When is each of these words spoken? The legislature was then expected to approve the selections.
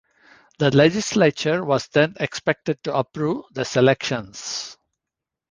The 0.57 0.75
legislature 0.75 1.63
was 1.63 1.87
then 1.89 2.15
expected 2.19 2.83
to 2.85 2.95
approve 2.97 3.45
the 3.51 3.63
selections. 3.63 4.75